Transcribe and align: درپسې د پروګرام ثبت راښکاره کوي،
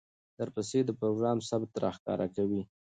درپسې 0.39 0.79
د 0.85 0.89
پروګرام 0.99 1.37
ثبت 1.49 1.71
راښکاره 1.83 2.27
کوي، 2.35 2.61